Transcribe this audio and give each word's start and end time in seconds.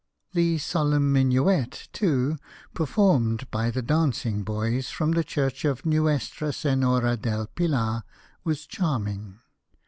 The 0.33 0.57
solemn 0.57 1.13
minuet, 1.13 1.87
too, 1.93 2.37
performed 2.73 3.47
by 3.51 3.69
the 3.69 3.83
dancing 3.83 4.41
boys 4.41 4.89
from 4.89 5.11
the 5.11 5.23
church 5.23 5.63
of 5.63 5.85
Nuestra 5.85 6.51
Senora 6.51 7.15
Del 7.15 7.45
Pilar, 7.45 8.01
was 8.43 8.65
charming. 8.65 9.41